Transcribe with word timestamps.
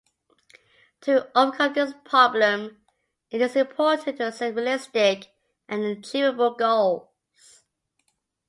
To 1.01 1.29
overcome 1.37 1.73
this 1.73 1.93
problem, 2.05 2.81
it 3.29 3.39
is 3.39 3.55
important 3.55 4.17
to 4.17 4.31
set 4.31 4.55
realistic 4.55 5.27
and 5.69 5.83
achievable 5.83 6.55
goals. 6.55 7.61